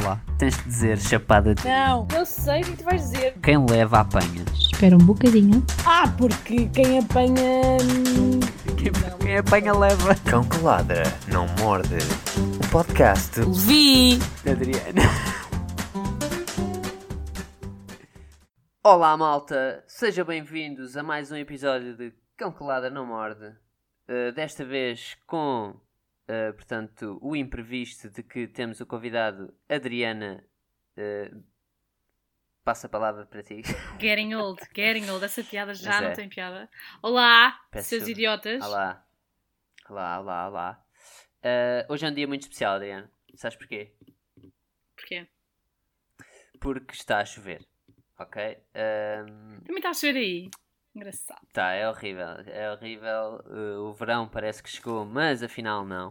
[0.00, 0.20] Olá.
[0.38, 1.66] Tens de dizer chapada de.
[1.66, 3.34] Não, eu sei o que tu vais dizer.
[3.42, 4.44] Quem leva apanha.
[4.54, 5.66] Espera um bocadinho.
[5.84, 7.78] Ah, porque quem apanha.
[8.76, 10.14] Quem, quem apanha leva.
[10.24, 11.96] Cão que ladra, não morde.
[12.64, 14.20] O podcast Levi!
[14.48, 15.02] Adriana.
[18.84, 19.82] Olá, malta.
[19.88, 23.48] Sejam bem-vindos a mais um episódio de Cão que Ladra Não Morde.
[24.08, 25.74] Uh, desta vez com,
[26.28, 30.44] uh, portanto, o imprevisto de que temos o convidado Adriana.
[30.96, 31.42] Uh,
[32.64, 33.62] passa a palavra para ti.
[33.98, 35.24] Getting old, getting old.
[35.24, 36.14] Essa piada já Pois não é.
[36.14, 36.68] tem piada.
[37.02, 38.62] Olá, Peço seus idiotas.
[38.62, 39.06] Olá.
[39.88, 40.86] Olá, olá, olá.
[41.38, 43.10] Uh, hoje é um dia muito especial, Adriana.
[43.34, 43.94] Sabes porquê?
[44.94, 45.26] Porquê?
[46.60, 47.66] Porque está a chover.
[48.18, 48.42] Ok?
[48.74, 50.50] Um, Também está a chover aí.
[50.98, 51.46] Engraçado.
[51.52, 52.26] Tá, é horrível.
[52.46, 53.40] É horrível.
[53.46, 56.08] Uh, o verão parece que chegou, mas afinal não.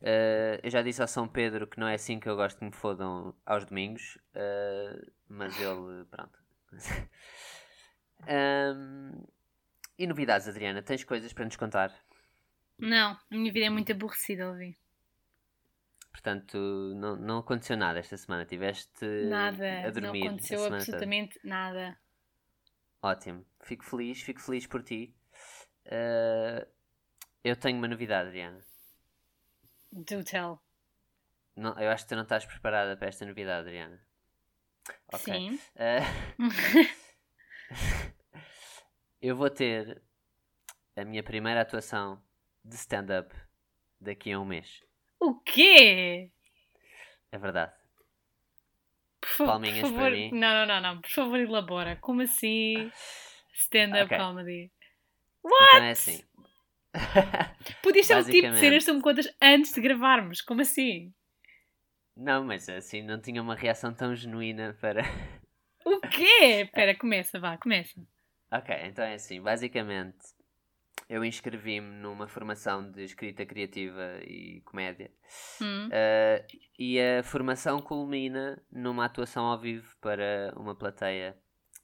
[0.00, 2.64] Uh, eu já disse ao São Pedro que não é assim que eu gosto que
[2.64, 4.16] me fodam aos domingos.
[4.34, 6.38] uh, mas ele, pronto.
[8.24, 9.26] Um,
[9.98, 10.80] e novidades, Adriana?
[10.80, 11.92] Tens coisas para nos contar?
[12.78, 14.78] Não, a minha vida é muito aborrecida, ouvi.
[16.12, 16.56] Portanto,
[16.94, 18.44] não, não aconteceu nada esta semana.
[18.44, 19.86] Tiveste Nada.
[19.86, 20.20] a dormir.
[20.20, 21.98] não aconteceu absolutamente nada.
[23.02, 23.44] Ótimo.
[23.62, 25.14] Fico feliz, fico feliz por ti.
[25.86, 26.66] Uh,
[27.42, 28.60] eu tenho uma novidade, Adriana.
[29.90, 30.62] Do tell.
[31.56, 34.00] Não, eu acho que tu não estás preparada para esta novidade, Adriana.
[35.12, 35.34] Ok.
[35.34, 35.58] Sim.
[35.76, 36.38] Uh,
[39.20, 40.00] eu vou ter
[40.96, 42.22] a minha primeira atuação
[42.64, 43.34] de stand-up
[44.00, 44.82] daqui a um mês.
[45.18, 46.30] O quê?
[47.32, 47.81] É verdade.
[49.36, 50.10] Fa- Palminhas por para favor.
[50.12, 50.30] mim.
[50.32, 51.00] Não, não, não, não.
[51.00, 51.96] Por favor, elabora.
[52.00, 52.90] Como assim?
[53.54, 54.18] Stand-up Ok.
[54.18, 54.70] comedy.
[55.44, 56.22] Então é assim.
[57.82, 60.40] Podias ter um tipo de cenas que me contas antes de gravarmos.
[60.42, 61.12] Como assim?
[62.16, 65.02] não, mas assim não tinha uma reação tão genuína para.
[65.84, 66.62] O quê?
[66.64, 68.00] Espera, começa, vá, começa.
[68.52, 69.40] Ok, então é assim.
[69.40, 70.18] Basicamente,
[71.12, 75.10] eu inscrevi-me numa formação de escrita criativa e comédia.
[75.60, 75.88] Hum.
[75.88, 81.36] Uh, e a formação culmina numa atuação ao vivo para uma plateia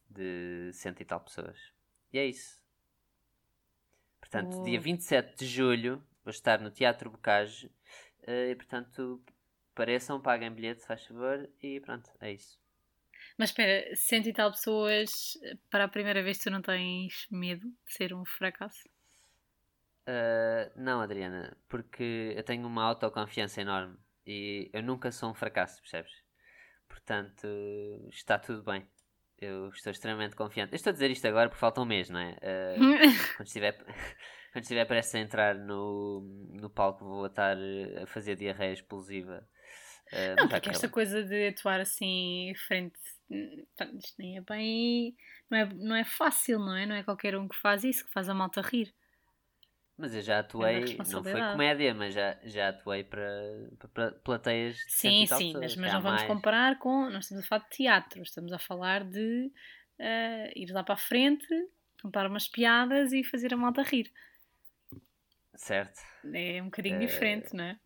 [0.09, 1.59] de cento e tal pessoas.
[2.11, 2.59] E é isso.
[4.19, 4.63] Portanto, Oh.
[4.63, 7.67] dia 27 de julho vou estar no Teatro Bocage
[8.27, 9.23] uh, e, portanto,
[9.75, 12.59] pareçam, paguem bilhete, se faz favor, e pronto, é isso.
[13.37, 15.39] Mas espera, cento e tal pessoas,
[15.71, 18.89] para a primeira vez tu não tens medo de ser um fracasso?
[20.09, 23.95] Uh, não, Adriana, porque eu tenho uma autoconfiança enorme
[24.27, 26.11] e eu nunca sou um fracasso, percebes?
[26.89, 27.47] Portanto,
[28.11, 28.89] está tudo bem.
[29.39, 30.73] Eu estou extremamente confiante.
[30.73, 32.31] Eu estou a dizer isto agora porque falta um mês, não é?
[32.33, 32.79] Uh,
[33.37, 33.77] quando, estiver,
[34.53, 36.23] quando estiver prestes a entrar no,
[36.55, 37.59] no palco, vou estar
[38.03, 39.47] a fazer diarreia explosiva.
[40.11, 42.99] Uh, não, porque esta coisa de atuar assim frente.
[43.31, 45.15] Isto nem é bem.
[45.51, 46.87] Não é, não é fácil, não é?
[46.87, 48.95] Não é qualquer um que faz isso, que faz a malta rir.
[49.99, 54.93] Mas eu já atuei, não foi comédia, mas já, já atuei para, para, plateias de
[54.93, 56.33] Sim, sim, mas, mas não vamos mais.
[56.33, 57.11] comparar com.
[57.11, 59.51] Nós estamos a falar de teatro, estamos a falar de
[59.99, 61.49] eh, ir lá para a frente,
[62.01, 64.13] contar umas piadas e fazer a malta rir.
[65.57, 66.01] Certo.
[66.33, 67.81] É um bocadinho Eh, diferente, não é?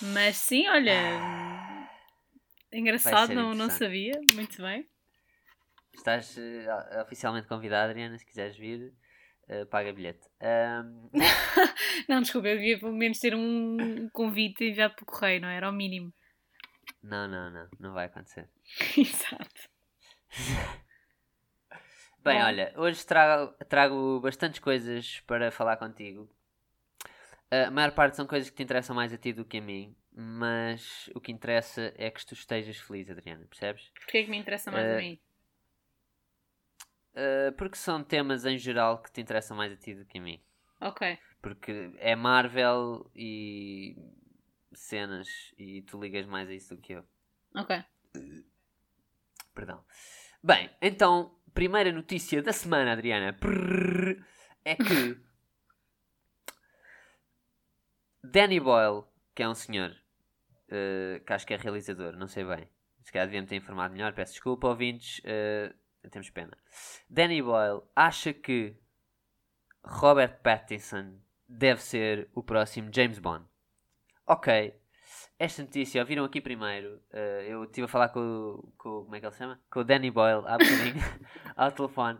[0.00, 0.92] Mas sim, olha.
[2.72, 4.18] Engraçado, ser não, não sabia.
[4.34, 4.88] Muito bem.
[5.92, 8.94] Estás eh, oficialmente convidada, Adriana, se quiseres vir,
[9.48, 10.28] eh, paga bilhete.
[10.40, 11.08] Ahm,
[12.08, 15.56] Não, desculpa, eu devia pelo menos ter um convite enviado por correio, não é?
[15.56, 15.68] era?
[15.68, 16.12] o mínimo.
[17.02, 18.48] não, não, não, não vai acontecer.
[18.96, 19.68] Exato.
[22.24, 22.44] Bem, Bom.
[22.44, 26.28] olha, hoje trago, trago bastantes coisas para falar contigo.
[27.50, 29.96] A maior parte são coisas que te interessam mais a ti do que a mim,
[30.12, 33.90] mas o que interessa é que tu estejas feliz, Adriana, percebes?
[33.94, 35.18] Porquê é que me interessa mais a Eh, mim?
[37.18, 40.20] Uh, porque são temas em geral que te interessam mais a ti do que a
[40.20, 40.40] mim.
[40.80, 41.18] Ok.
[41.42, 43.96] Porque é Marvel e
[44.72, 45.26] cenas
[45.58, 47.04] e tu ligas mais a isso do que eu.
[47.56, 47.84] Ok.
[49.52, 49.84] Perdão.
[50.40, 54.24] Bem, então, primeira notícia da semana, Adriana, prrr,
[54.64, 55.18] é que
[58.22, 59.02] Danny Boyle,
[59.34, 59.96] que é um senhor,
[60.68, 62.68] eh, que acho que é realizador, não sei bem,
[63.02, 65.74] se calhar devia-me ter informado melhor, peço desculpa, ouvintes, eh,
[66.10, 66.56] temos pena.
[67.08, 68.76] Danny Boyle acha que
[69.84, 71.18] Robert Pattinson
[71.48, 73.44] deve ser o próximo James Bond.
[74.26, 74.74] Ok,
[75.38, 77.00] esta notícia, ouviram aqui primeiro.
[77.10, 79.04] eh, eu estive a falar com, o- com.
[79.04, 79.60] Como é que ele se chama?
[79.70, 80.94] Com o Danny Boyle há bocadinho,
[81.56, 82.18] ao telefone.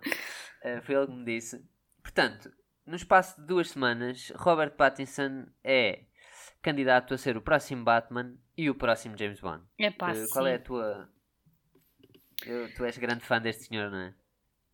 [0.62, 1.62] Eh, foi ele que me disse.
[2.02, 2.50] Portanto,
[2.86, 6.04] no espaço de duas semanas, Robert Pattinson é
[6.62, 9.62] candidato a ser o próximo Batman e o próximo James Bond.
[9.78, 11.10] É pá, Eh, qual é a tua.
[12.46, 14.14] Eu- tu és grande fã deste senhor, não é?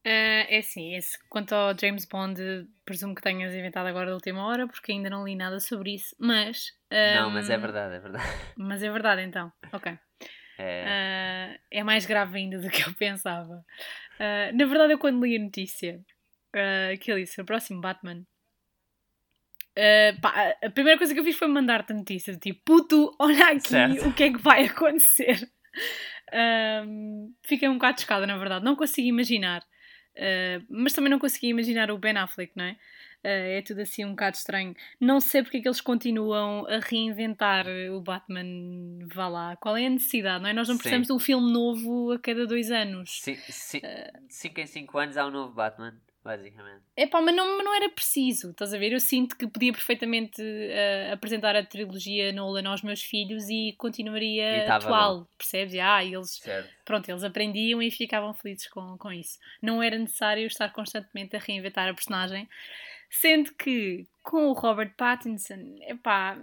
[0.06, 2.38] Ah, é assim, esse, quanto ao James Bond,
[2.84, 6.14] presumo que tenhas inventado agora da última hora, porque ainda não li nada sobre isso,
[6.18, 6.72] mas...
[6.92, 8.24] Não, mas é ahm, verdade, é verdade.
[8.56, 9.50] Mas é verdade, então.
[9.72, 9.98] Ok.
[10.58, 13.64] É, Ah, é mais grave ainda do que eu pensava.
[14.20, 16.00] Ah, na verdade, eu quando li a notícia
[17.00, 18.24] que ele disse o próximo Batman,
[19.76, 23.46] ah, pá, a primeira coisa que eu fiz foi mandar-te a notícia, tipo, puto, olha
[23.48, 24.08] aqui Certo.
[24.08, 25.50] o que é que vai acontecer.
[26.32, 28.64] Ahm, fiquei um bocado chocada, na verdade.
[28.64, 29.62] Não consigo imaginar.
[30.16, 32.76] Ah, mas também não consegui imaginar o Ben Affleck, não é?
[33.22, 34.74] Ah, é tudo assim um bocado estranho.
[35.00, 38.44] Não sei porque é que eles continuam a reinventar o Batman.
[39.12, 39.56] Vá lá.
[39.56, 40.52] Qual é a necessidade, não é?
[40.52, 40.80] Nós não Sim.
[40.80, 43.22] precisamos de um filme novo a cada dois anos.
[44.28, 45.94] 5 em 5 anos há um novo Batman,
[46.24, 46.84] basicamente.
[46.96, 48.92] É pá, mas não, não era preciso, estás a ver?
[48.92, 53.72] Eu sinto que podia perfeitamente ah, apresentar a trilogia Nolan aos meus filhos e E
[53.76, 55.74] continuaria tava atual, percebes?
[55.80, 56.72] Ah, eles Certo.
[56.84, 59.38] pronto, eles aprendiam e ficavam felizes com, com isso.
[59.60, 62.48] Não era necessário estar constantemente a reinventar a personagem,
[63.10, 66.36] sendo que com o Robert Pattinson, epá,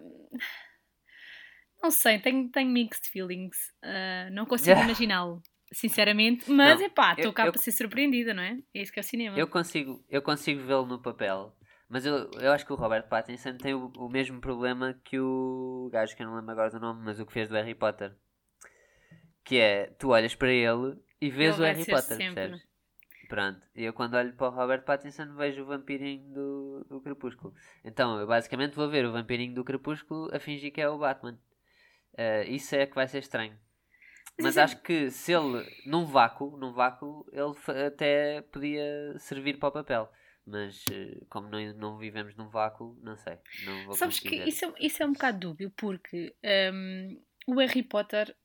[1.81, 4.85] não sei, tenho, tenho mixed feelings, Ah, não consigo Yeah.
[4.91, 8.57] imaginá-lo, sinceramente, mas epá, eu- estou cá eu- para ser surpreendida, não é?
[8.73, 9.37] É isso que é o cinema.
[9.37, 11.55] Eu consigo, eu consigo vê-lo no papel,
[11.89, 15.89] mas eu, eu acho que o Robert Pattinson tem o, o mesmo problema que o
[15.91, 18.13] gajo que eu não lembro agora do nome, mas o que fez do Harry Potter.
[19.43, 22.61] Que é, tu olhas para ele e vês Ele o Harry Potter, percebes?
[23.27, 27.53] Pronto, e eu quando olho para o Robert Pattinson vejo o vampirinho do, do Crepúsculo.
[27.83, 31.39] Então, eu basicamente vou ver o vampirinho do Crepúsculo a fingir que é o Batman.
[32.17, 33.57] Eh, isso é que vai ser estranho.
[34.39, 39.71] Mas acho que se ele, num vácuo, num vácuo, ele até podia servir para o
[39.71, 40.11] papel.
[40.45, 43.37] Mas eh, como não, não vivemos num vácuo, não sei.
[43.63, 46.33] Não Sabes que isso é, isso é um bocado dúbio, porque
[46.73, 48.35] hum, o Harry Potter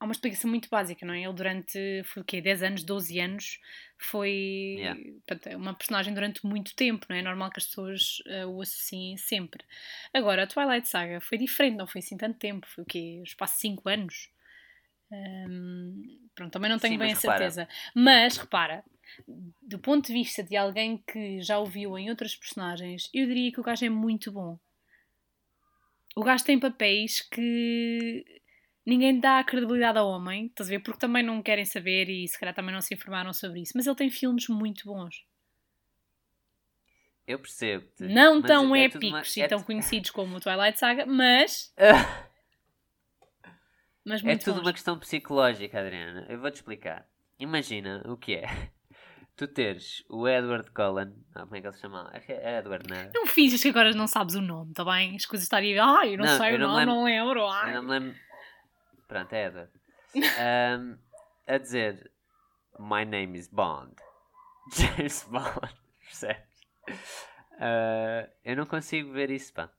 [0.00, 1.22] há uma explicação muito básica, não é?
[1.22, 2.40] Ele durante, foi o quê?
[2.40, 3.60] 10 anos, 12 anos,
[3.98, 5.00] foi Yeah.
[5.26, 7.20] portanto, é uma personagem durante muito tempo, não é?
[7.20, 9.64] É normal que as pessoas eh, o associem sempre.
[10.12, 13.20] Agora, a Twilight Saga foi diferente, não foi assim tanto tempo, foi o quê?
[13.24, 14.30] Espaço de 5 anos.
[15.10, 17.38] Hum, pronto, também não tenho Sim, bem a repara.
[17.38, 17.68] certeza.
[17.94, 18.84] Mas, repara,
[19.62, 23.50] do ponto de vista de alguém que já o viu em outras personagens, eu diria
[23.52, 24.58] que o gajo é muito bom.
[26.16, 28.24] O gajo tem papéis que
[28.84, 30.80] ninguém dá credibilidade ao homem, estás a ver?
[30.80, 33.72] Porque também não querem saber e se calhar também não se informaram sobre isso.
[33.76, 35.24] Mas ele tem filmes muito bons.
[37.26, 37.86] Eu percebo.
[38.00, 41.72] Não tão é épicos uma- e é tão tu- conhecidos como o Twilight Saga, mas.
[44.08, 44.62] mas É muito tudo bons.
[44.66, 46.26] uma questão psicológica, Adriana.
[46.28, 47.06] Eu vou-te explicar.
[47.38, 48.46] Imagina o que é.
[49.36, 51.14] Tu teres o Edward Cullen.
[51.32, 52.10] Ah, como é que ele se chama?
[52.12, 53.10] Acho que é Edward, não é?
[53.14, 55.14] Não finges que agora não sabes o nome, tá bem?
[55.14, 55.78] As coisas estarem.
[55.78, 56.94] Ai, eu não, Não, sei eu o nome, lembro.
[56.94, 57.46] não lembro.
[57.46, 57.70] Ai.
[57.70, 58.18] Eu não me lembro.
[59.06, 59.70] Pronto, é Edward.
[60.40, 60.98] Ahm,
[61.46, 62.10] a dizer:
[62.80, 63.94] My name is Bond.
[64.74, 65.72] James Bond.
[66.02, 66.42] Percebes?
[67.60, 69.70] Ah, eu não consigo ver isso, pá.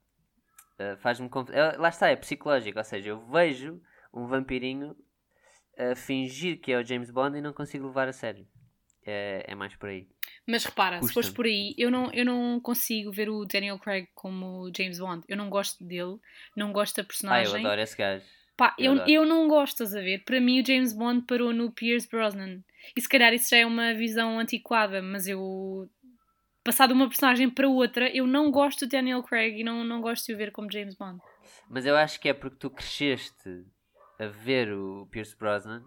[0.78, 1.50] Ah, Faz-me conf...
[1.50, 2.78] Ah, Lá está, é psicológico.
[2.78, 3.80] Ou seja, eu vejo
[4.12, 4.96] um vampirinho
[5.78, 8.46] a fingir que é o James Bond e não consigo levar a sério.
[9.06, 10.06] É, é mais por aí.
[10.46, 11.14] Mas repara, se Custa.
[11.14, 15.24] fores por aí, eu não, eu não consigo ver o Daniel Craig como James Bond.
[15.26, 16.18] Eu não gosto dele,
[16.56, 17.64] não gosto da Ah, eu personagem.
[17.66, 18.24] adoro esse gajo.
[18.56, 20.22] Pá, Eu eu, eu não gosto, estás a ver?
[20.24, 22.62] Para mim, o James Bond parou no Pierce Brosnan.
[22.94, 25.88] E se calhar isso já é uma visão antiquada, mas eu.
[26.62, 30.02] Passar de uma personagem para outra, eu não gosto do Daniel Craig e não, não
[30.02, 31.18] gosto de o ver como James Bond.
[31.70, 33.64] Mas eu acho que é porque tu cresceste
[34.20, 35.82] a ver o Pierce Brosnan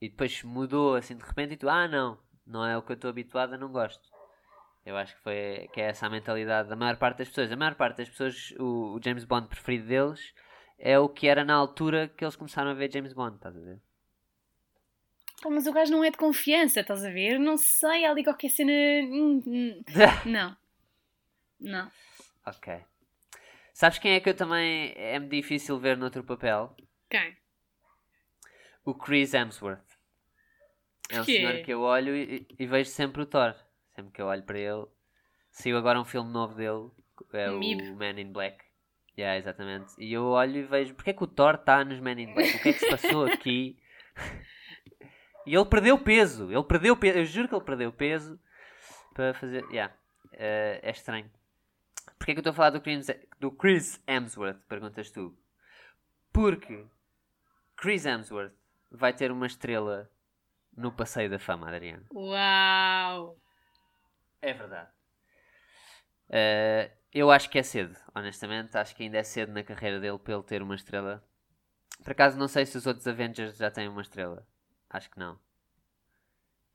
[0.00, 2.94] e depois mudou assim de repente e tu, ah não, não é o que eu
[2.94, 4.08] estou habituado, não gosto.
[4.84, 7.52] Eu acho que, foi, que é essa a mentalidade da maior parte das pessoas.
[7.52, 10.32] A maior parte das pessoas, o, o James Bond preferido deles
[10.78, 13.60] é o que era na altura que eles começaram a ver James Bond, estás a
[13.60, 13.80] ver?
[15.44, 17.38] Mas o gajo não é de confiança, estás a ver?
[17.38, 18.72] Não sei, há ali qualquer cena.
[18.72, 19.82] Hum, hum.
[20.24, 20.56] Não.
[21.60, 21.90] Não.
[22.46, 22.80] ok.
[23.74, 26.74] Sabes quem é que eu também é-me difícil ver noutro papel?
[27.10, 27.36] Quem?
[28.86, 29.84] O Chris Hemsworth.
[31.10, 31.36] É um Porquê?
[31.38, 33.54] senhor que eu olho e, e vejo sempre o Thor.
[33.94, 34.86] Sempre que eu olho para ele.
[35.50, 36.90] Saiu agora um filme novo dele.
[37.32, 37.82] É o Mib.
[37.96, 38.64] Man in Black.
[39.18, 39.92] Yeah, exatamente.
[39.98, 42.56] E eu olho e vejo porque é que o Thor está nos Man in Black?
[42.56, 43.76] O que é que se passou aqui?
[45.44, 46.52] e ele perdeu peso.
[46.52, 47.18] Ele perdeu peso.
[47.18, 48.38] Eu juro que ele perdeu peso
[49.12, 49.64] para fazer.
[49.70, 49.92] Yeah.
[50.32, 51.28] Eh, é estranho.
[52.18, 53.06] Porquê é que eu estou a falar do Chris,
[53.40, 54.60] do Chris Hemsworth?
[54.68, 55.36] Perguntas tu.
[56.32, 56.84] Porque
[57.76, 58.52] Chris Hemsworth
[58.96, 60.10] vai ter uma estrela
[60.76, 62.04] no Passeio da Fama, Adriano.
[62.12, 63.36] Uau!
[64.42, 64.90] É verdade.
[66.28, 68.76] Eh, eu acho que é cedo, honestamente.
[68.76, 71.22] Acho que ainda é cedo na carreira dele para ele ter uma estrela.
[72.02, 74.46] Por acaso, não sei se os outros Avengers já têm uma estrela.
[74.90, 75.38] Acho que não.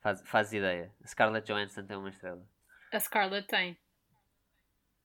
[0.00, 0.92] Faz, faz ideia.
[1.02, 2.44] A Scarlett Johansson tem uma estrela.
[2.92, 3.78] A Scarlett tem.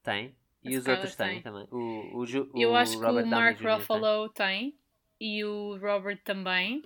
[0.01, 0.35] Tem?
[0.63, 1.41] E A os outros têm tem.
[1.43, 1.67] também.
[1.71, 3.63] O, o, Ju- Eu o acho que Robert o Downey Mark Jr.
[3.67, 3.75] tem.
[3.77, 4.79] Ruffalo tem.
[5.19, 6.83] E o Robert também.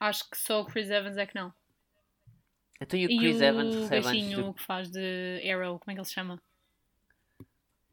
[0.00, 1.52] Acho que só o Chris Evans é que não.
[2.80, 4.54] Então e o E Chris o Evans recebe antes gajinho do...
[4.54, 6.40] que faz de Arrow, como é que ele se chama?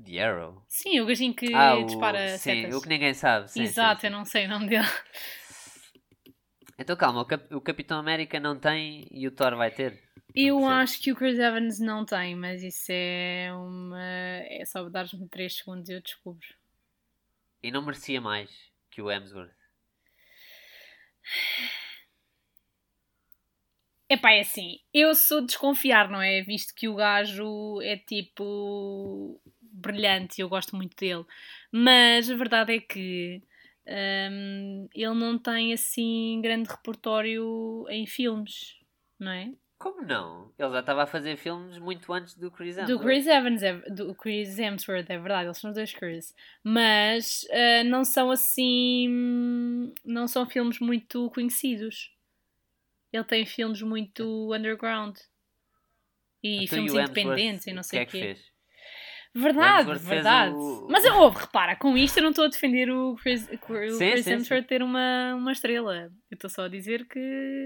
[0.04, 0.62] The Arrow?
[0.68, 1.86] Sim, o gajinho que Ah, o...
[1.86, 2.76] dispara Sim, setas.
[2.76, 3.50] o que ninguém sabe.
[3.50, 4.86] Sim, Exato, sim, eu não sei o nome dele.
[6.78, 10.04] Então calma, o, Cap- o Capitão América não tem e o Thor vai ter?
[10.36, 14.02] Eu acho que o Chris Evans não tem, mas isso é uma.
[14.02, 16.46] É só dar-me 3 segundos e eu descubro.
[17.62, 18.50] E não merecia mais
[18.90, 19.52] que o Hemsworth.
[24.16, 26.42] Epá, é assim, eu sou de desconfiar, não é?
[26.42, 31.26] Visto que o gajo é tipo brilhante e eu gosto muito dele.
[31.70, 33.44] Mas a verdade é que
[33.86, 38.78] hum, ele não tem assim grande repertório em filmes,
[39.20, 39.52] não é?
[39.78, 40.54] Como não?
[40.58, 42.98] Ele já estava a fazer filmes muito antes do Chris Hemsworth.
[42.98, 46.34] Do Chris Evans, é, do Chris Hemsworth, é verdade, eles são os dois Chris.
[46.64, 49.92] Mas ah, não são assim.
[50.06, 52.15] Não são filmes muito conhecidos.
[53.16, 55.18] Ele tem filmes muito underground.
[56.44, 58.56] E Então, filmes Hemsworth, independentes e não sei o que é que fez?
[59.34, 60.56] Verdade, verdade.
[60.56, 63.98] o- Mas ouve, repara, com isto eu não estou a defender o Chris, o Chris
[63.98, 66.10] Sim, sim, Hemsworth ter uma, uma estrela.
[66.32, 67.20] Eu estou só a dizer que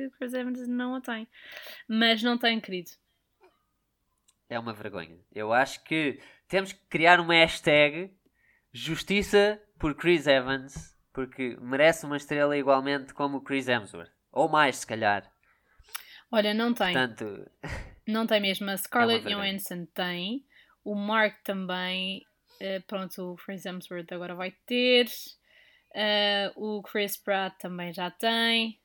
[0.08, 1.28] o Chris Evans não a tem.
[1.88, 2.90] Mas não tem, querido.
[4.50, 5.20] É uma vergonha.
[5.32, 8.12] Eu acho que temos que criar uma hashtag
[8.74, 14.12] Justiça por Chris Evans, porque merece uma estrela igualmente como o Chris Hemsworth.
[14.32, 15.32] Ou mais, se calhar.
[16.32, 16.94] Olha, não tem.
[16.94, 17.50] Portanto,
[18.08, 18.70] Não tem mesmo.
[18.70, 19.52] A Scarlett vergonha.
[19.52, 20.46] Johansson tem.
[20.84, 22.24] O Mark também.
[22.60, 25.08] eh, pronto, o Chris Hemsworth agora vai ter.
[25.96, 28.80] Eh, o Chris Pratt também já tem.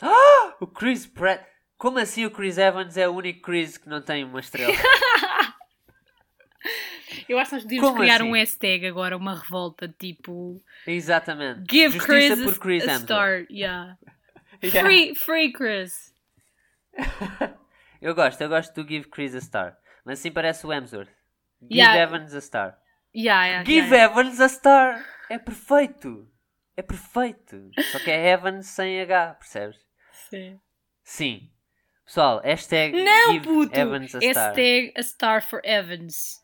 [0.60, 1.44] o Chris Pratt.
[1.78, 4.72] Como assim o Chris Evans é o único Chris que não tem uma estrela?
[7.28, 8.24] Eu acho que nós devíamos Como criar assim?
[8.24, 10.62] um hashtag agora, uma revolta tipo.
[10.86, 11.60] Exatamente.
[11.70, 13.46] Give Justiça Chris por Chris a, a star.
[13.50, 13.96] Yeah.
[14.72, 14.84] Yeah.
[14.84, 16.14] Free, free Chris.
[18.00, 19.76] Eu gosto, eu gosto do Give Chris a Star.
[20.04, 21.08] Mas assim parece o Hemsworth.
[21.62, 21.98] Give Yeah.
[22.00, 22.78] Evans a Star.
[23.14, 23.94] Yeah, yeah, Give.
[23.94, 25.04] Evans a Star!
[25.30, 26.28] É perfeito!
[26.76, 27.70] É perfeito!
[27.92, 29.78] Só que é Evans sem H, percebes?
[30.28, 30.60] Sim.
[31.04, 31.50] Sim.
[32.04, 33.78] Pessoal, hashtag Não, Give puto!
[33.78, 34.46] Evans a Star.
[34.48, 36.40] Hashtag a star for Evans.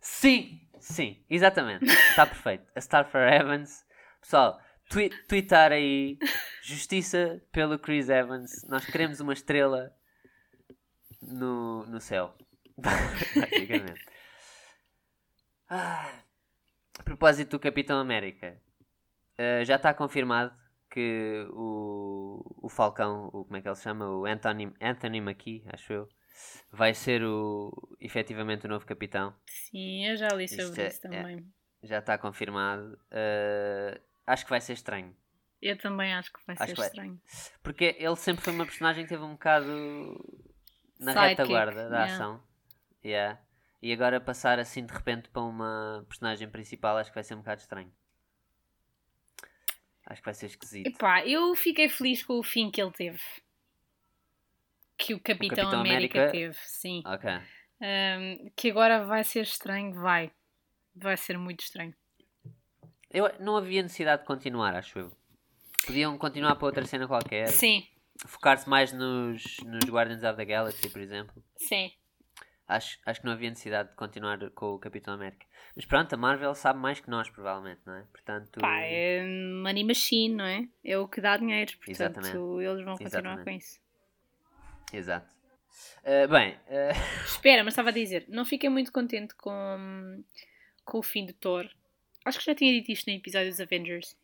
[0.00, 1.84] Sim, sim, exatamente.
[1.84, 2.64] Está perfeito.
[2.74, 3.84] A Star for Evans.
[4.20, 4.60] Pessoal,
[4.94, 6.16] twi tweetar aí
[6.62, 8.64] justiça pelo Chris Evans.
[8.68, 9.92] Nós queremos uma estrela
[11.20, 12.32] no, no céu.
[13.34, 14.00] Praticamente.
[15.68, 16.22] Ah,
[16.98, 18.56] a propósito do Capitão América,
[19.36, 20.54] eh, já está confirmado
[20.90, 24.08] que o, o Falcão, o, como é que ele se chama?
[24.08, 26.08] O Anthony, Anthony Mackie, acho eu,
[26.70, 29.34] vai ser o, efetivamente o novo capitão.
[29.46, 31.44] Sim, eu já li Isto sobre é- isso também.
[31.82, 32.96] Já está confirmado.
[33.10, 35.14] Eh, acho que vai ser estranho.
[35.60, 36.88] Eu também acho que vai Acho ser que vai.
[36.88, 37.20] estranho.
[37.62, 39.66] Porque ele sempre foi uma personagem que teve um bocado
[41.00, 42.14] na Sidekick, retaguarda da yeah.
[42.14, 42.42] ação.
[43.02, 43.40] Yeah.
[43.80, 47.38] E agora passar assim de repente para uma personagem principal acho que vai ser um
[47.38, 47.90] bocado estranho.
[50.06, 50.86] Acho que vai ser esquisito.
[50.86, 53.20] Epá, eu fiquei feliz com o fim que ele teve.
[54.98, 57.02] Que o Capitão, Capitão América, América- teve, sim.
[57.06, 57.30] Ok.
[57.80, 60.30] Ahm, que agora vai ser estranho, vai.
[60.94, 61.94] Vai ser muito estranho.
[63.14, 65.12] Eu, não havia necessidade de continuar, acho eu.
[65.86, 67.46] Podiam continuar para outra cena qualquer.
[67.46, 67.86] Sim,
[68.26, 71.42] Focar-se mais nos, nos Guardians of the Galaxy, por exemplo.
[71.56, 71.92] sim.
[72.66, 75.44] Acho, acho que não havia necessidade de continuar com o Capitão América.
[75.76, 78.04] Mas pronto, a Marvel sabe mais que nós, provavelmente, não é?
[78.10, 79.22] Portanto, Pá, é
[79.62, 80.66] money machine, não é?
[80.82, 82.36] É o que dá dinheiro, portanto Exatamente.
[82.36, 83.44] eles vão continuar Exatamente.
[83.44, 83.80] com isso.
[84.94, 85.34] exato.
[86.02, 90.24] Uh, bem, uh, Espera, mas estava a dizer, não fiquei muito contente com,
[90.86, 91.68] com o fim de Thor.
[92.24, 94.16] Acho que já tinha dito isto no episódio dos Avengers.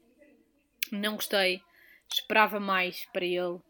[0.90, 1.62] Não gostei.
[2.12, 3.61] Esperava mais para ele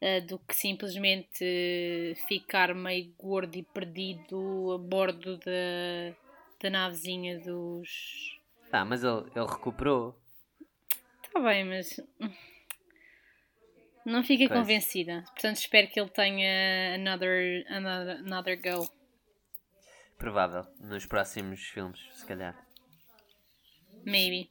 [0.00, 6.14] eh, do que simplesmente ficar meio gordo e perdido a bordo da,
[6.60, 8.38] da navezinha dos.
[8.70, 10.16] ah, mas ele, ele recuperou.
[11.24, 11.98] Está bem, mas.
[14.04, 14.60] Não fiquei Pois.
[14.60, 15.22] convencida.
[15.32, 18.86] Portanto, espero que ele tenha another, another, another go.
[20.18, 22.63] Provável, nos próximos filmes, se calhar.
[24.04, 24.50] Maybe.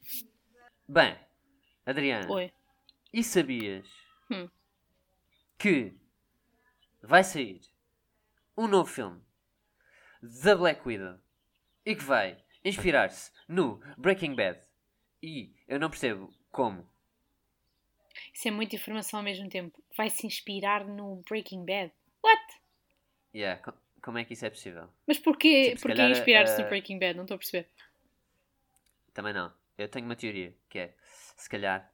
[0.87, 1.17] Bem,
[1.85, 2.51] Adriana, Oi.
[3.11, 3.87] e sabias
[4.31, 4.49] Hum.
[5.57, 5.93] que
[7.01, 7.61] vai sair
[8.57, 9.21] um novo filme
[10.43, 11.19] da Black Widow
[11.85, 14.59] e que vai inspirar-se no Breaking Bad.
[15.21, 16.87] E eu não percebo como.
[18.33, 19.83] Isso é muita informação ao mesmo tempo.
[19.97, 21.91] Vai se inspirar no Breaking Bad.
[22.23, 22.41] What?
[23.33, 24.89] Yeah, co- como é que isso é possível?
[25.07, 27.15] Mas porquê, Tipo, porquê inspirar-se eh, no Breaking Bad?
[27.15, 27.69] Não estou a perceber.
[29.13, 29.53] Também não.
[29.77, 30.95] Eu tenho uma teoria que é,
[31.35, 31.91] se calhar,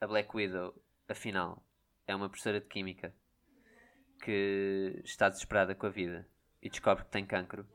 [0.00, 0.74] a Black Widow,
[1.08, 1.64] afinal,
[2.06, 3.14] é uma professora de química
[4.22, 6.26] que está desesperada com a vida
[6.62, 7.66] e descobre que tem cancro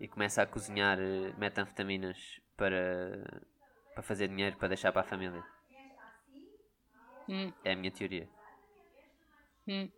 [0.00, 3.42] e começa a cozinhar eh, metanfetaminas para,
[3.94, 5.44] para fazer dinheiro para deixar para a família.
[7.28, 8.28] Hum, É a minha teoria.
[9.68, 9.88] hum.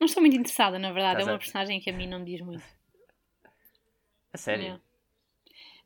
[0.00, 1.20] Não estou muito interessada, na verdade.
[1.20, 2.64] Estás é a- uma personagem que a mim não me diz muito.
[4.32, 4.62] A sério.
[4.64, 4.82] Yeah.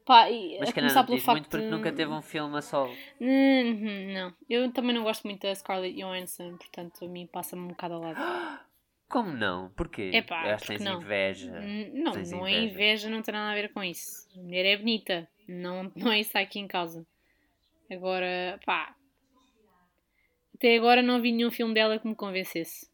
[0.05, 2.59] Pá, e Mas a começar não pelo facto muito porque de- nunca teve um filme
[2.59, 2.95] a solo.
[3.21, 7.69] Uhum, Não, eu também não gosto muito da Scarlett Johansson, portanto a mim passa-me um
[7.69, 8.19] bocado ao lado.
[9.09, 9.71] Como não?
[9.71, 10.11] Porquê?
[10.15, 11.01] Acho que porque tens não?
[11.01, 11.61] inveja.
[11.95, 12.73] Não, Tens não é inveja.
[12.75, 14.29] inveja, não tem nada a ver com isso.
[14.37, 17.07] A mulher é bonita, não, não é isso aqui em causa.
[17.91, 18.95] Agora, pá.
[20.55, 22.91] Até agora não vi nenhum filme dela que me convencesse.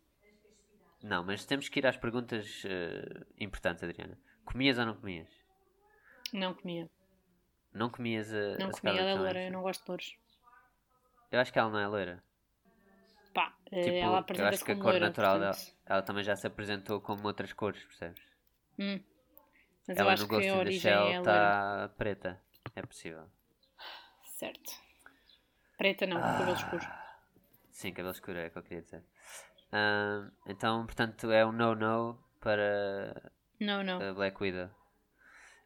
[1.03, 4.19] Não, mas temos que ir às perguntas eh, importantes, Adriana.
[4.45, 5.29] Comias ou não comias?
[6.33, 6.89] Não comia.
[7.73, 10.17] Não comias a, Não a ela é loira, eu não gosto de louros.
[11.31, 12.23] Eu acho que ela não é loira.
[13.33, 16.25] Pá, eh, Tipo, ela eu acho apresenta-se que a como cor natural dela, ela também
[16.25, 18.23] já se apresentou como outras cores, percebes?
[18.79, 19.01] hum.
[19.87, 21.19] Mas eu ela acho no Ghost in the Shell é loira.
[21.19, 22.43] está preta.
[22.77, 23.27] É possível.
[24.37, 24.73] Certo.
[25.79, 26.39] Preta não, Ah.
[26.39, 26.87] cabelo escuro.
[27.73, 29.03] Sim, cabelo escuro é o que eu queria dizer.
[29.73, 34.15] Ahm, então, portanto, é um no-no para Não, não.
[34.15, 34.69] Black Widow.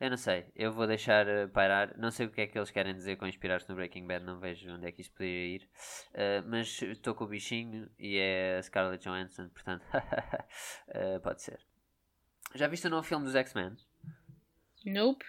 [0.01, 1.97] Eu não sei, eu vou deixar eh, pairar.
[1.97, 4.41] Não sei o que é que eles querem dizer com inspirar-se no Breaking Bad, não
[4.41, 5.69] vejo onde é que isso poderia ir.
[6.13, 9.85] Eh, mas estou com o bichinho e é a Scarlett Johansson, portanto,
[10.89, 11.61] eh, pode ser.
[12.55, 13.77] Já viste o novo filme dos X-Men?
[14.85, 15.25] Nope.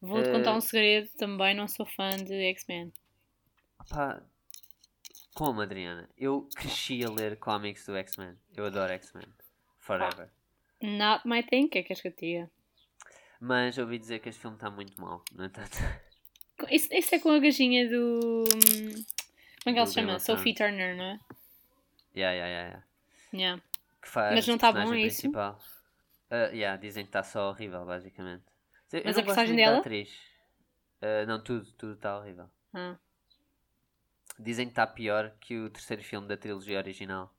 [0.00, 2.92] Vou-te contar um segredo, também não sou fã de X-Men.
[3.88, 4.22] Pá,
[5.34, 6.08] como, Adriana?
[6.16, 8.36] Eu cresci a ler cómics do X-Men.
[8.56, 9.26] Eu adoro X-Men.
[9.78, 10.30] Forever.
[10.82, 12.50] Not my thing, o que é que queres que eu te diga?
[13.40, 15.76] Mas ouvi dizer que este filme está muito mau, no entanto.
[16.70, 18.44] Isso, isso é com a gajinha do.
[18.44, 19.04] hum,
[19.62, 20.18] Como é que ela se chama?
[20.18, 20.54] Sophie.
[20.54, 21.18] Turner, não é?
[22.14, 22.86] yeah, yeah, yeah, yeah.
[23.32, 23.62] Yeah.
[24.02, 25.20] Que faz Mas não a tá bom, é isso?
[25.22, 25.58] principal.
[26.30, 28.44] Ah, yeah, dizem que está só horrível, basicamente.
[28.92, 29.78] Eu Mas não a personagem da dela?
[29.78, 30.10] atriz.
[31.00, 32.50] Ah, não, tudo, tudo está horrível.
[32.74, 32.96] Ah.
[34.38, 37.34] Dizem que está pior que o terceiro filme da trilogia original.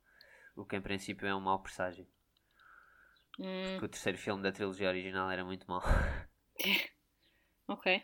[0.56, 2.06] O que em princípio é um mau presságio.
[3.38, 5.82] Hum, Porque o terceiro filme da trilogia original era muito mau.
[7.68, 8.02] ok.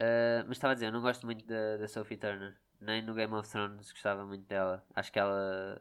[0.00, 2.56] Uh, mas estava a dizer, eu não gosto muito da, da Sophie Turner.
[2.80, 4.84] Nem no Game of Thrones gostava muito dela.
[4.94, 5.80] Acho que ela.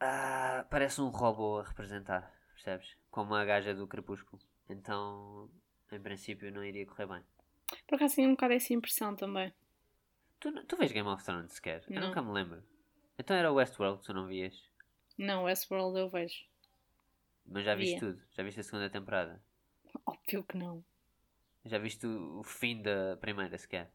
[0.00, 2.96] Ah, parece um robô a representar, percebes?
[3.10, 4.40] Como a gaja do Crepúsculo.
[4.68, 5.50] Então,
[5.90, 7.22] em princípio, não iria correr bem.
[7.86, 9.52] Por acaso tenho um bocado essa impressão também.
[10.40, 11.84] Tu, tu vês Game of Thrones sequer?
[11.88, 12.08] Eu Não.
[12.08, 12.62] nunca me lembro.
[13.18, 14.54] Então era o Westworld que tu não vias.
[15.18, 16.44] Não, Westworld eu vejo.
[17.44, 18.00] Mas já viste Via.
[18.00, 18.22] tudo.
[18.30, 19.42] Já viste a segunda temporada.
[20.06, 20.84] Óbvio que não.
[21.64, 23.90] Já viste o, fim da primeira sequer.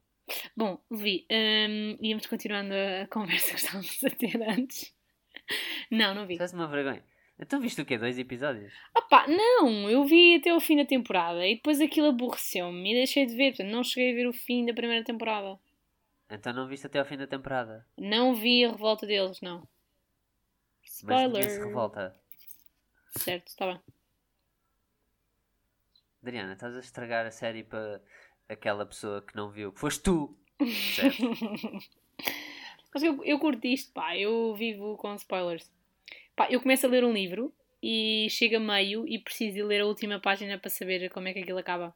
[0.55, 4.93] Bom, Levi, hum, íamos continuando a conversa que estávamos a ter antes.
[5.89, 6.37] Não, não vi.
[6.37, 7.03] Faz uma vergonha.
[7.39, 7.97] Então viste o quê?
[7.97, 8.73] Dois episódios?
[8.95, 13.25] Opa, não, eu vi até o fim da temporada e depois aquilo aborreceu-me e deixei
[13.25, 15.59] de ver, portanto não cheguei a ver o fim da primeira temporada.
[16.29, 17.85] Então não viste até ao fim da temporada.
[17.97, 19.67] Não vi a revolta deles, não.
[21.01, 21.49] Mas ninguém Spoiler.
[21.49, 22.15] se revolta.
[23.17, 23.79] Certo, está bem.
[26.21, 28.01] Adriana, estás a estragar a série para
[28.47, 30.37] aquela pessoa que não viu, que foste tu.
[30.95, 31.17] Certo?
[32.93, 35.71] Mas eu, eu curto isto, pá, eu vivo com spoilers.
[36.35, 39.81] Pá, eu começo a ler um livro e chego a meio e preciso de ler
[39.81, 41.95] a última página para saber como é que aquilo acaba.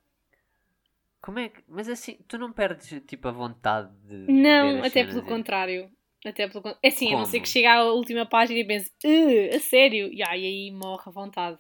[1.21, 1.63] Como é que.
[1.67, 4.31] Mas assim, tu não perdes tipo a vontade de.
[4.31, 5.91] Não, até pelo contrário.
[6.25, 7.43] Até pelo É assim, a não ser Como?
[7.43, 10.12] que chegue à última página e pense, "Uh, a sério?
[10.12, 11.58] E aí, aí morre a vontade.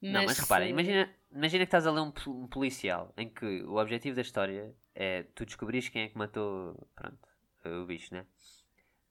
[0.00, 3.62] Não, mas repara, eh, imagina, imagina que estás a ler um, um policial em que
[3.62, 7.18] o objetivo da história é tu descobrires quem é que matou pronto,
[7.66, 8.24] o bicho, né?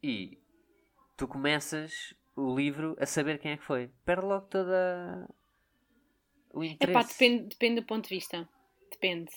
[0.02, 0.38] E
[1.16, 3.90] tu começas o livro a saber quem é que foi.
[4.06, 5.28] Perde logo toda
[6.54, 6.94] o É interesse.
[6.94, 8.48] pá, depende, depende do ponto de vista.
[8.92, 9.32] Depende.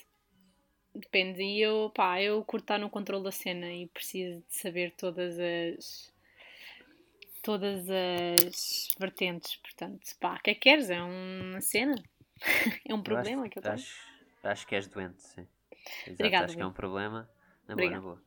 [0.95, 1.43] Depende.
[1.43, 5.39] E eu, pá, eu curto estar no controle da cena e preciso de saber todas
[5.39, 6.13] as.
[7.43, 9.57] todas as vertentes.
[9.57, 10.91] Portanto, pá, o que é que queres?
[10.91, 11.95] É uma cena?
[12.89, 13.75] é um problema acho, que eu tenho.
[13.75, 13.97] acho,
[14.43, 15.47] acho que és doente, sim.
[16.07, 17.31] Exato, Obrigada, acho que é um problema.
[17.69, 18.23] Na boa, na boa.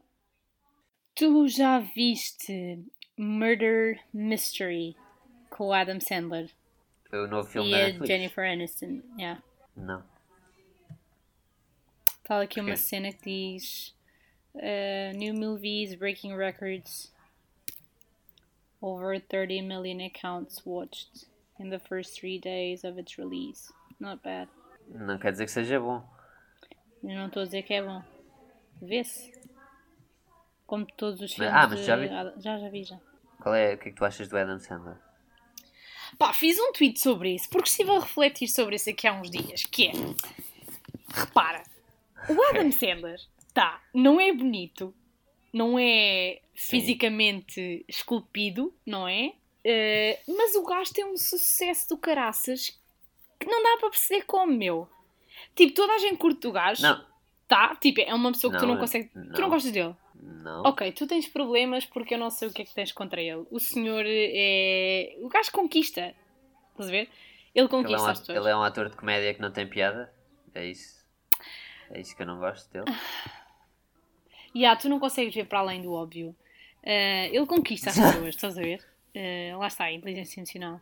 [1.16, 2.80] Tu já viste
[3.18, 4.96] Murder Mystery
[5.50, 6.50] com o Adam Sandler
[7.10, 8.08] Foi o novo filme e da Netflix.
[8.08, 9.02] Jennifer Aniston?
[9.18, 9.44] Yeah.
[9.76, 10.13] Não.
[12.24, 13.24] Está aqui uma cena que
[13.58, 13.94] diz
[14.56, 17.12] uh, New movies breaking records.
[18.82, 21.26] Over 30 million accounts watched
[21.60, 23.72] in the first three days of its release.
[24.00, 24.50] Not bad.
[24.90, 26.02] Não quer dizer que seja bom.
[27.04, 28.02] Eu não estou a dizer que é bom.
[28.82, 29.32] Vê-se.
[30.66, 31.54] Como todos os Mas- filmes.
[31.54, 32.08] ah, mas de- já vi.
[32.42, 33.00] Já, já vi, já.
[33.42, 34.98] Qual é, o que é que tu achas do Adam Sandler?
[36.18, 39.30] Pá, fiz um tweet sobre isso, porque estive a refletir sobre isso aqui há uns
[39.30, 39.92] dias, que é...
[41.14, 41.64] Repara,
[42.30, 43.20] o Adam Sandler,
[43.54, 44.94] tá, não é bonito,
[45.52, 49.34] não é fisicamente esculpido, não é?
[49.64, 52.78] Eh, mas o gajo tem um sucesso do caraças
[53.40, 54.88] que não dá para perceber como, meu.
[55.56, 57.06] Tipo, toda a gente curte o gajo, Não,
[57.48, 57.76] tá?
[57.76, 59.12] Tipo, é uma pessoa que tu Não, não consegues...
[59.12, 59.40] Tu não.
[59.40, 59.96] não gostas dele?
[60.16, 60.64] não.
[60.64, 63.46] Ok, tu tens problemas porque eu não sei o que é que tens contra ele.
[63.52, 65.16] O senhor é.
[65.22, 66.14] O gajo conquista.
[66.72, 66.98] Estás a ver?
[67.00, 67.10] Ele
[67.56, 68.38] Ele é, conquista um, as pessoas.
[68.38, 70.14] ele é um ator de comédia que não tem piada.
[70.56, 71.03] É isso.
[71.92, 72.86] É isso que eu não gosto dele.
[74.56, 76.36] E ah, tu não consegues ver para além do óbvio.
[76.86, 78.86] Ah, ele conquista as pessoas, estás a ver?
[79.16, 80.80] Ah, lá está, a inteligência emocional.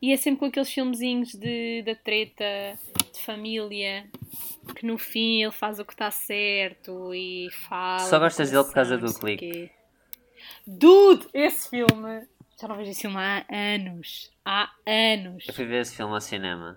[0.00, 2.44] E é sempre com aqueles filmezinhos de, da treta,
[3.12, 4.06] de família,
[4.76, 7.98] que no fim ele faz o que está certo e fala.
[7.98, 9.70] Só gostas dele por causa do quê.
[10.64, 12.28] Dude, esse filme!
[12.60, 14.30] Já não vejo esse filme há anos.
[14.44, 15.44] Há anos.
[15.46, 16.76] Eu fui ver esse filme ao cinema.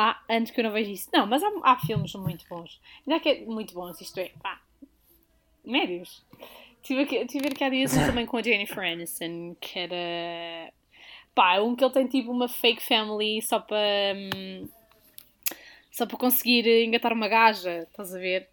[0.00, 1.10] Há anos que eu não vejo isso.
[1.12, 2.80] Não, mas há, há filmes muito bons.
[3.06, 4.60] Ainda há que é muito bons, isto é, pá,
[5.64, 6.24] médios.
[6.82, 10.72] Tive, aqui, tive a ver que há dias também com a Jennifer Aniston, que era.
[11.34, 14.14] Pá, um que ele tem tipo uma fake family só para.
[14.16, 14.68] hum,
[15.90, 18.48] só para conseguir engatar uma gaja, estás a ver?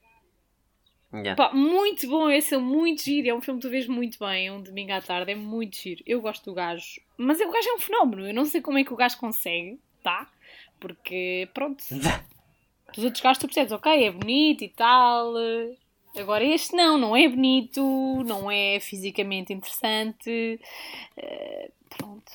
[1.13, 1.35] Yeah.
[1.35, 3.29] Pá, muito bom esse, é muito giro.
[3.29, 6.03] É um filme que tu vês muito bem, um domingo à tarde, é muito giro.
[6.05, 8.27] Eu gosto do gajo, mas o gajo é um fenómeno.
[8.27, 10.29] Eu não sei como é que o gajo consegue, tá?
[10.79, 11.83] Porque, pronto,
[12.93, 15.33] dos outros gajos tu percebes, ok, é bonito e tal.
[16.17, 20.59] Agora este não, não é bonito, não é fisicamente interessante,
[21.15, 22.31] eh, pronto,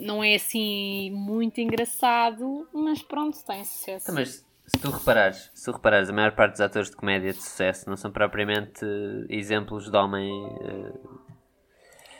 [0.00, 4.04] não é assim muito engraçado, mas pronto, tem sucesso.
[4.04, 7.32] Então, mas se tu reparares, se tu reparares, a maior parte dos atores de comédia
[7.32, 8.84] de sucesso não são propriamente
[9.30, 10.30] exemplos de homem.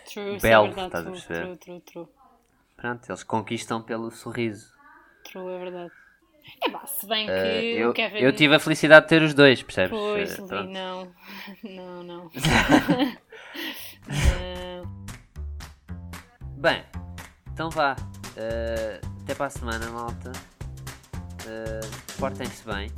[0.06, 1.40] True, isso belo, verdade, estás a perceber?
[1.40, 2.08] true, true, true.
[2.76, 4.72] pronto, eles conquistam pelo sorriso.
[5.24, 5.92] True, é verdade.
[6.66, 8.18] É pá, se bem que Eh, eu, Kevin.
[8.18, 9.90] eu tive a felicidade de ter os dois, percebes?
[9.96, 10.70] Pois, Eh, Li, pronto.
[10.70, 11.12] não.
[11.62, 12.04] Não, não.
[12.24, 12.30] não.
[16.58, 16.84] Bem,
[17.52, 17.96] então vá.
[18.36, 20.32] Eh, até para a semana, malta.
[21.46, 21.80] Eh,
[22.18, 22.90] Portem-se bem.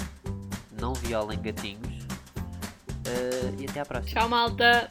[0.81, 2.05] Não violem gatinhos.
[3.07, 4.21] Eh, e até à próxima.
[4.21, 4.91] Tchau, malta.